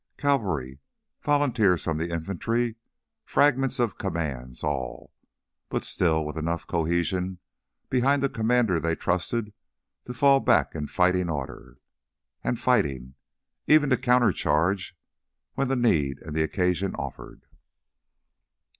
Cavalry, 0.17 0.79
volunteers 1.21 1.83
from 1.83 1.99
the 1.99 2.09
infantry, 2.09 2.75
fragments 3.23 3.77
of 3.77 3.99
commands 3.99 4.63
all, 4.63 5.13
but 5.69 5.83
still 5.85 6.25
with 6.25 6.39
enough 6.39 6.65
cohesion 6.65 7.37
behind 7.87 8.23
a 8.23 8.27
commander 8.29 8.79
they 8.79 8.95
trusted 8.95 9.53
to 10.07 10.15
fall 10.15 10.39
back 10.39 10.73
in 10.73 10.87
fighting 10.87 11.29
order... 11.29 11.77
and 12.43 12.59
fighting 12.59 13.13
even 13.67 13.91
to 13.91 13.95
countercharge 13.97 14.97
when 15.53 15.67
the 15.67 15.75
need 15.75 16.17
and 16.23 16.35
the 16.35 16.41
occasion 16.41 16.95
offered. 16.95 17.43